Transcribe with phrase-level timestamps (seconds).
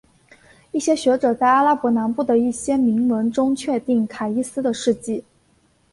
[0.71, 5.23] 一些学者在阿拉伯南部的一些铭文中确定卡伊斯的事迹。